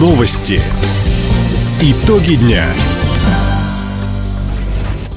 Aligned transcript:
Новости. 0.00 0.58
Итоги 1.82 2.36
дня. 2.36 2.64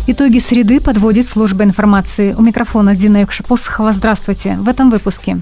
Итоги 0.07 0.39
среды 0.39 0.81
подводит 0.81 1.29
служба 1.29 1.63
информации. 1.63 2.33
У 2.33 2.41
микрофона 2.41 2.93
Дина 2.93 3.21
Юкшапосхова. 3.21 3.93
Здравствуйте. 3.93 4.57
В 4.57 4.67
этом 4.67 4.89
выпуске. 4.89 5.37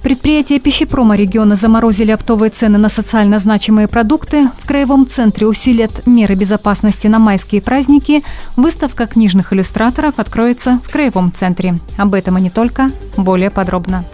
Предприятия 0.00 0.60
пищепрома 0.60 1.16
региона 1.16 1.56
заморозили 1.56 2.12
оптовые 2.12 2.50
цены 2.50 2.78
на 2.78 2.88
социально 2.88 3.40
значимые 3.40 3.88
продукты. 3.88 4.48
В 4.62 4.68
Краевом 4.68 5.08
центре 5.08 5.48
усилят 5.48 6.06
меры 6.06 6.36
безопасности 6.36 7.08
на 7.08 7.18
майские 7.18 7.60
праздники. 7.60 8.22
Выставка 8.54 9.08
книжных 9.08 9.52
иллюстраторов 9.52 10.20
откроется 10.20 10.78
в 10.84 10.92
Краевом 10.92 11.32
центре. 11.32 11.80
Об 11.96 12.14
этом 12.14 12.38
и 12.38 12.42
не 12.42 12.50
только. 12.50 12.92
Более 13.16 13.50
подробно. 13.50 14.04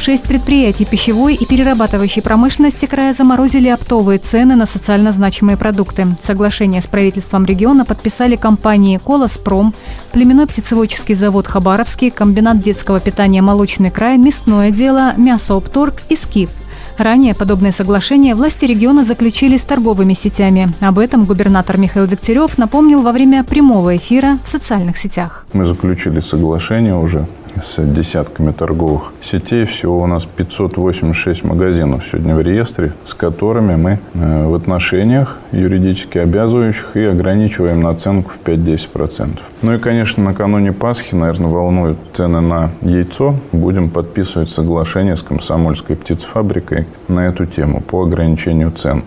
Шесть 0.00 0.24
предприятий 0.24 0.86
пищевой 0.86 1.34
и 1.34 1.44
перерабатывающей 1.44 2.22
промышленности 2.22 2.86
края 2.86 3.12
заморозили 3.12 3.68
оптовые 3.68 4.18
цены 4.18 4.56
на 4.56 4.64
социально 4.64 5.12
значимые 5.12 5.58
продукты. 5.58 6.06
Соглашение 6.22 6.80
с 6.80 6.86
правительством 6.86 7.44
региона 7.44 7.84
подписали 7.84 8.36
компании 8.36 8.96
«Колоспром», 8.96 9.74
племенной 10.12 10.46
птицеводческий 10.46 11.14
завод 11.14 11.46
«Хабаровский», 11.46 12.10
комбинат 12.10 12.60
детского 12.60 12.98
питания 12.98 13.42
«Молочный 13.42 13.90
край», 13.90 14.16
мясное 14.16 14.70
дело, 14.70 15.12
мясоопторг 15.18 15.96
и 16.08 16.16
«Скиф». 16.16 16.48
Ранее 16.96 17.34
подобные 17.34 17.72
соглашения 17.72 18.34
власти 18.34 18.64
региона 18.64 19.04
заключили 19.04 19.58
с 19.58 19.62
торговыми 19.62 20.14
сетями. 20.14 20.72
Об 20.80 20.98
этом 20.98 21.24
губернатор 21.24 21.76
Михаил 21.76 22.06
Дегтярев 22.06 22.56
напомнил 22.56 23.02
во 23.02 23.12
время 23.12 23.44
прямого 23.44 23.94
эфира 23.98 24.38
в 24.44 24.48
социальных 24.48 24.96
сетях. 24.96 25.44
Мы 25.52 25.66
заключили 25.66 26.20
соглашение 26.20 26.96
уже 26.96 27.26
с 27.62 27.82
десятками 27.82 28.52
торговых 28.52 29.12
сетей. 29.22 29.64
Всего 29.64 30.02
у 30.02 30.06
нас 30.06 30.24
586 30.24 31.44
магазинов 31.44 32.04
сегодня 32.06 32.34
в 32.34 32.40
реестре, 32.40 32.92
с 33.04 33.14
которыми 33.14 33.76
мы 33.76 33.98
э, 34.14 34.46
в 34.46 34.54
отношениях 34.54 35.38
юридически 35.52 36.18
обязывающих 36.18 36.96
и 36.96 37.04
ограничиваем 37.04 37.80
наценку 37.80 38.32
в 38.32 38.40
5-10%. 38.46 39.38
Ну 39.62 39.74
и, 39.74 39.78
конечно, 39.78 40.22
накануне 40.22 40.72
Пасхи, 40.72 41.14
наверное, 41.14 41.50
волнуют 41.50 41.98
цены 42.14 42.40
на 42.40 42.70
яйцо. 42.82 43.34
Будем 43.52 43.90
подписывать 43.90 44.50
соглашение 44.50 45.16
с 45.16 45.22
комсомольской 45.22 45.96
птицефабрикой 45.96 46.86
на 47.08 47.28
эту 47.28 47.46
тему 47.46 47.80
по 47.80 48.02
ограничению 48.02 48.70
цен. 48.72 49.04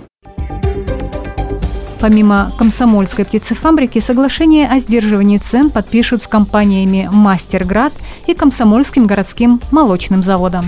Помимо 2.03 2.51
комсомольской 2.57 3.23
птицефабрики, 3.23 3.99
соглашение 3.99 4.67
о 4.67 4.79
сдерживании 4.79 5.37
цен 5.37 5.69
подпишут 5.69 6.21
с 6.21 6.27
компаниями 6.27 7.07
«Мастерград» 7.09 7.93
и 8.27 8.33
Комсомольским 8.33 9.07
городским 9.07 9.61
молочным 9.71 10.21
заводом. 10.21 10.65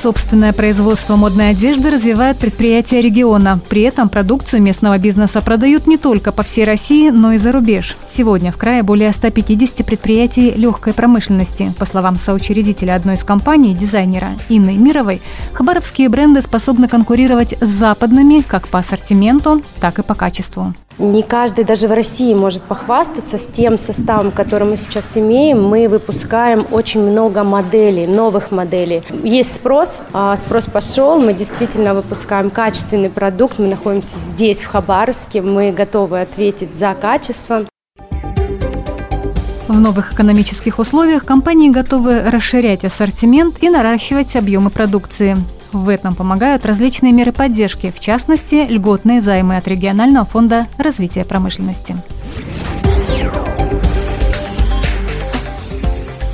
Собственное 0.00 0.54
производство 0.54 1.16
модной 1.16 1.50
одежды 1.50 1.90
развивают 1.90 2.38
предприятия 2.38 3.02
региона. 3.02 3.60
При 3.68 3.82
этом 3.82 4.08
продукцию 4.08 4.62
местного 4.62 4.96
бизнеса 4.96 5.42
продают 5.42 5.86
не 5.86 5.98
только 5.98 6.32
по 6.32 6.42
всей 6.42 6.64
России, 6.64 7.10
но 7.10 7.32
и 7.32 7.36
за 7.36 7.52
рубеж. 7.52 7.98
Сегодня 8.10 8.50
в 8.50 8.56
крае 8.56 8.82
более 8.82 9.12
150 9.12 9.84
предприятий 9.84 10.52
легкой 10.52 10.94
промышленности. 10.94 11.74
По 11.78 11.84
словам 11.84 12.16
соучредителя 12.16 12.94
одной 12.94 13.16
из 13.16 13.24
компаний, 13.24 13.74
дизайнера 13.74 14.38
Инны 14.48 14.72
Мировой, 14.78 15.20
хабаровские 15.52 16.08
бренды 16.08 16.40
способны 16.40 16.88
конкурировать 16.88 17.54
с 17.60 17.68
западными 17.68 18.40
как 18.40 18.68
по 18.68 18.78
ассортименту, 18.78 19.60
так 19.80 19.98
и 19.98 20.02
по 20.02 20.14
качеству. 20.14 20.72
Не 21.00 21.22
каждый 21.22 21.64
даже 21.64 21.88
в 21.88 21.92
России 21.92 22.34
может 22.34 22.60
похвастаться 22.60 23.38
с 23.38 23.46
тем 23.46 23.78
составом, 23.78 24.30
который 24.30 24.68
мы 24.68 24.76
сейчас 24.76 25.16
имеем. 25.16 25.66
Мы 25.66 25.88
выпускаем 25.88 26.66
очень 26.70 27.00
много 27.00 27.42
моделей, 27.42 28.06
новых 28.06 28.50
моделей. 28.50 29.02
Есть 29.24 29.54
спрос, 29.54 30.02
а 30.12 30.36
спрос 30.36 30.66
пошел, 30.66 31.18
мы 31.18 31.32
действительно 31.32 31.94
выпускаем 31.94 32.50
качественный 32.50 33.08
продукт, 33.08 33.58
мы 33.58 33.68
находимся 33.68 34.18
здесь, 34.18 34.60
в 34.60 34.66
Хабаровске, 34.66 35.40
мы 35.40 35.72
готовы 35.72 36.20
ответить 36.20 36.74
за 36.74 36.92
качество. 36.92 37.64
В 39.68 39.80
новых 39.80 40.12
экономических 40.12 40.78
условиях 40.78 41.24
компании 41.24 41.70
готовы 41.70 42.20
расширять 42.30 42.84
ассортимент 42.84 43.62
и 43.62 43.70
наращивать 43.70 44.36
объемы 44.36 44.68
продукции. 44.68 45.38
В 45.72 45.88
этом 45.88 46.14
помогают 46.14 46.66
различные 46.66 47.12
меры 47.12 47.32
поддержки, 47.32 47.92
в 47.94 48.00
частности, 48.00 48.66
льготные 48.68 49.20
займы 49.20 49.56
от 49.56 49.68
регионального 49.68 50.24
фонда 50.24 50.66
развития 50.78 51.24
промышленности. 51.24 51.96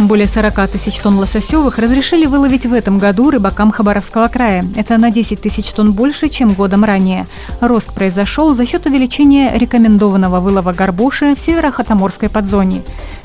Более 0.07 0.29
40 0.29 0.69
тысяч 0.71 1.01
тонн 1.01 1.19
лососевых 1.19 1.79
разрешили 1.79 2.27
выловить 2.27 2.65
в 2.65 2.73
этом 2.73 2.97
году 2.97 3.29
рыбакам 3.31 3.73
Хабаровского 3.73 4.29
края. 4.29 4.65
Это 4.77 4.99
на 4.99 5.11
10 5.11 5.41
тысяч 5.41 5.69
тонн 5.73 5.91
больше, 5.91 6.29
чем 6.29 6.53
годом 6.53 6.85
ранее. 6.85 7.27
Рост 7.61 7.93
произошел 7.93 8.55
за 8.55 8.67
счет 8.67 8.87
увеличения 8.87 9.51
рекомендованного 9.53 10.39
вылова 10.39 10.73
горбуши 10.73 11.35
в 11.35 11.41
северо-хатаморской 11.41 12.29
подзоне. 12.29 12.83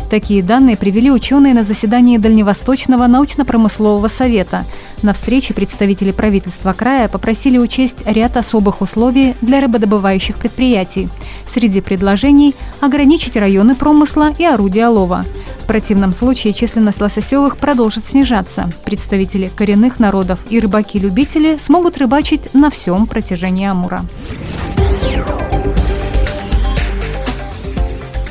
Такие 0.10 0.42
данные 0.42 0.76
привели 0.76 1.12
ученые 1.12 1.54
на 1.54 1.64
заседании 1.64 2.18
Дальневосточного 2.18 3.06
научно-промыслового 3.06 4.08
совета. 4.08 4.66
На 5.04 5.14
встрече 5.14 5.54
представители 5.54 6.12
правительства 6.12 6.74
края 6.74 7.08
попросили 7.10 7.60
учесть 7.60 7.98
ряд 8.06 8.38
особых 8.38 8.82
условий 8.82 9.36
для 9.42 9.62
рыбодобывающих 9.62 10.38
предприятий. 10.38 11.10
Среди 11.48 11.80
предложений– 11.80 12.56
ограничить 12.82 13.38
районы 13.38 13.76
промысла 13.76 14.34
и 14.36 14.46
орудия 14.46 14.88
лова. 14.88 15.24
Противном 15.72 16.14
случае 16.14 16.52
численность 16.52 17.00
лососевых 17.00 17.56
продолжит 17.56 18.06
снижаться. 18.06 18.70
Представители 18.84 19.48
коренных 19.48 20.02
народов 20.02 20.38
и 20.50 20.60
рыбаки-любители 20.60 21.58
смогут 21.60 21.98
рыбачить 21.98 22.54
на 22.54 22.70
всем 22.70 23.08
протяжении 23.08 23.68
Амура. 23.70 24.02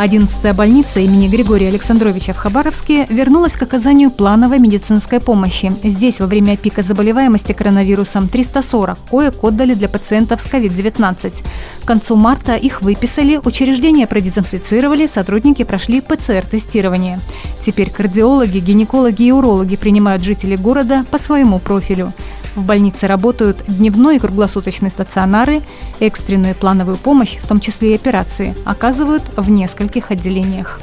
11-я 0.01 0.55
больница 0.55 0.99
имени 1.01 1.29
Григория 1.29 1.69
Александровича 1.69 2.33
в 2.33 2.39
Хабаровске 2.39 3.05
вернулась 3.11 3.53
к 3.53 3.63
оказанию 3.63 4.11
плановой 4.11 4.59
медицинской 4.59 5.21
помощи. 5.21 5.71
Здесь 5.85 6.21
во 6.21 6.27
время 6.27 6.57
пика 6.57 6.81
заболеваемости 6.81 7.53
коронавирусом 7.53 8.27
340 8.27 8.99
коек 9.11 9.45
отдали 9.45 9.75
для 9.75 9.91
пациентов 9.91 10.41
с 10.41 10.47
COVID-19. 10.47 11.35
К 11.83 11.87
концу 11.87 12.17
марта 12.17 12.57
их 12.57 12.81
выписали, 12.81 13.39
учреждения 13.45 14.07
продезинфицировали, 14.07 15.07
сотрудники 15.07 15.65
прошли 15.65 16.01
ПЦР-тестирование. 16.01 17.21
Теперь 17.63 17.91
кардиологи, 17.91 18.57
гинекологи 18.57 19.25
и 19.25 19.33
урологи 19.33 19.77
принимают 19.77 20.23
жителей 20.23 20.57
города 20.57 21.05
по 21.11 21.19
своему 21.19 21.59
профилю. 21.59 22.15
В 22.55 22.65
больнице 22.65 23.07
работают 23.07 23.59
дневной 23.69 24.17
и 24.17 24.19
круглосуточные 24.19 24.91
стационары, 24.91 25.63
экстренную 26.01 26.55
плановую 26.55 26.97
помощь, 26.97 27.37
в 27.37 27.47
том 27.47 27.61
числе 27.61 27.93
и 27.93 27.95
операции, 27.95 28.55
оказывают 28.65 29.23
в 29.37 29.51
нескольких 29.51 30.11
отделениях. 30.11 30.81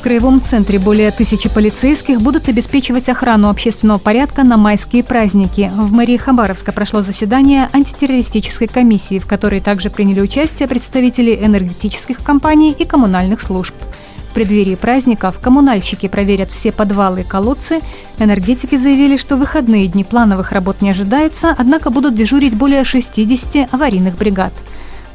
В 0.00 0.02
Краевом 0.02 0.40
центре 0.40 0.78
более 0.78 1.10
тысячи 1.10 1.50
полицейских 1.50 2.22
будут 2.22 2.48
обеспечивать 2.48 3.10
охрану 3.10 3.50
общественного 3.50 3.98
порядка 3.98 4.44
на 4.44 4.56
майские 4.56 5.04
праздники. 5.04 5.70
В 5.74 5.92
мэрии 5.92 6.16
Хабаровска 6.16 6.72
прошло 6.72 7.02
заседание 7.02 7.68
антитеррористической 7.70 8.66
комиссии, 8.66 9.18
в 9.18 9.26
которой 9.26 9.60
также 9.60 9.90
приняли 9.90 10.22
участие 10.22 10.68
представители 10.68 11.38
энергетических 11.44 12.22
компаний 12.22 12.74
и 12.78 12.86
коммунальных 12.86 13.42
служб. 13.42 13.74
В 14.30 14.32
преддверии 14.32 14.76
праздников 14.76 15.40
коммунальщики 15.40 16.06
проверят 16.06 16.50
все 16.50 16.70
подвалы 16.70 17.22
и 17.22 17.24
колодцы. 17.24 17.80
Энергетики 18.20 18.76
заявили, 18.76 19.16
что 19.16 19.36
выходные 19.36 19.88
дни 19.88 20.04
плановых 20.04 20.52
работ 20.52 20.82
не 20.82 20.90
ожидается, 20.90 21.52
однако 21.58 21.90
будут 21.90 22.14
дежурить 22.14 22.56
более 22.56 22.84
60 22.84 23.74
аварийных 23.74 24.16
бригад. 24.16 24.52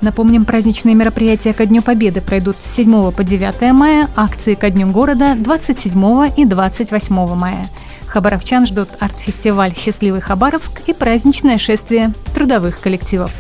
Напомним, 0.01 0.43
праздничные 0.43 0.95
мероприятия 0.95 1.53
ко 1.53 1.65
Дню 1.65 1.81
Победы 1.81 2.19
пройдут 2.19 2.57
с 2.65 2.75
7 2.75 3.11
по 3.13 3.23
9 3.23 3.71
мая, 3.71 4.09
акции 4.17 4.53
ко 4.53 4.69
Дню 4.69 4.91
города 4.91 5.35
27 5.35 6.33
и 6.35 6.43
28 6.43 7.35
мая. 7.35 7.69
Хабаровчан 8.07 8.65
ждут 8.65 8.89
арт-фестиваль 8.99 9.73
«Счастливый 9.77 10.19
Хабаровск» 10.19 10.81
и 10.87 10.93
праздничное 10.93 11.57
шествие 11.57 12.11
трудовых 12.33 12.81
коллективов. 12.81 13.31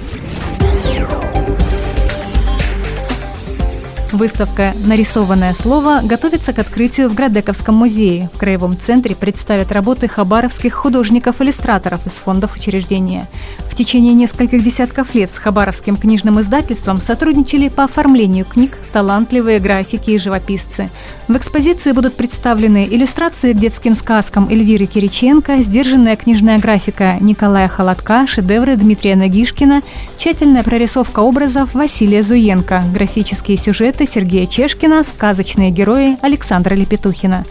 Выставка 4.15 4.73
«Нарисованное 4.85 5.53
слово» 5.53 5.99
готовится 6.01 6.53
к 6.53 6.59
открытию 6.59 7.09
в 7.09 7.15
Градековском 7.15 7.75
музее. 7.75 8.29
В 8.33 8.39
Краевом 8.39 8.79
центре 8.79 9.13
представят 9.13 9.73
работы 9.73 10.07
хабаровских 10.07 10.73
художников-иллюстраторов 10.73 12.07
из 12.07 12.13
фондов 12.13 12.55
учреждения. 12.55 13.27
В 13.75 13.77
течение 13.77 14.13
нескольких 14.13 14.63
десятков 14.63 15.13
лет 15.15 15.29
с 15.35 15.37
Хабаровским 15.37 15.97
книжным 15.97 16.39
издательством 16.39 17.01
сотрудничали 17.01 17.67
по 17.67 17.83
оформлению 17.83 18.45
книг 18.45 18.77
талантливые 18.93 19.59
графики 19.59 20.11
и 20.11 20.17
живописцы. 20.17 20.89
В 21.27 21.35
экспозиции 21.35 21.91
будут 21.91 22.15
представлены 22.15 22.87
иллюстрации 22.89 23.51
к 23.51 23.57
детским 23.57 23.95
сказкам 23.95 24.47
Эльвиры 24.47 24.85
Кириченко, 24.85 25.57
сдержанная 25.57 26.15
книжная 26.15 26.57
графика 26.57 27.17
Николая 27.19 27.67
Холодка, 27.67 28.25
шедевры 28.27 28.77
Дмитрия 28.77 29.17
Нагишкина, 29.17 29.81
тщательная 30.17 30.63
прорисовка 30.63 31.19
образов 31.19 31.73
Василия 31.73 32.23
Зуенко, 32.23 32.81
графические 32.93 33.57
сюжеты 33.57 34.07
Сергея 34.07 34.45
Чешкина, 34.45 35.03
сказочные 35.03 35.71
герои 35.71 36.17
Александра 36.21 36.75
Лепетухина. 36.75 37.43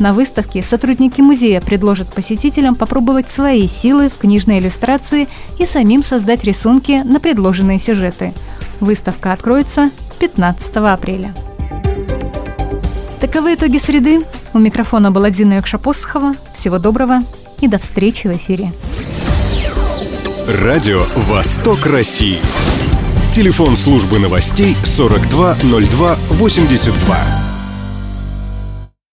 На 0.00 0.12
выставке 0.14 0.62
сотрудники 0.62 1.20
музея 1.20 1.60
предложат 1.60 2.14
посетителям 2.14 2.74
попробовать 2.74 3.28
свои 3.28 3.68
силы 3.68 4.08
в 4.08 4.16
книжной 4.16 4.58
иллюстрации 4.58 5.28
и 5.58 5.66
самим 5.66 6.02
создать 6.02 6.42
рисунки 6.42 7.02
на 7.04 7.20
предложенные 7.20 7.78
сюжеты. 7.78 8.32
Выставка 8.80 9.34
откроется 9.34 9.90
15 10.18 10.74
апреля. 10.76 11.34
Таковы 13.20 13.54
итоги 13.54 13.76
среды. 13.76 14.24
У 14.54 14.58
микрофона 14.58 15.10
была 15.10 15.28
Дина 15.28 15.52
Якшапосхова. 15.54 16.34
Всего 16.54 16.78
доброго 16.78 17.22
и 17.60 17.68
до 17.68 17.78
встречи 17.78 18.26
в 18.26 18.32
эфире. 18.32 18.72
Радио 20.48 21.04
«Восток 21.14 21.84
России». 21.84 22.38
Телефон 23.34 23.76
службы 23.76 24.18
новостей 24.18 24.74
420282. 24.82 27.49